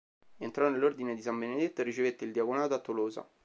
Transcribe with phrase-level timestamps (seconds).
[0.37, 3.29] Entrò nell'Ordine di San Benedetto e ricevette il diaconato a Tolosa.